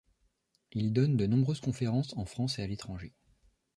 [0.71, 3.13] Il donne de nombreuses conférences en France et à l'étranger.